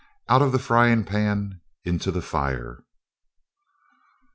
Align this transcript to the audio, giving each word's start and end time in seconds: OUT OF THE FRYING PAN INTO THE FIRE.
OUT 0.27 0.41
OF 0.41 0.51
THE 0.51 0.57
FRYING 0.57 1.03
PAN 1.03 1.61
INTO 1.85 2.09
THE 2.09 2.23
FIRE. 2.23 2.81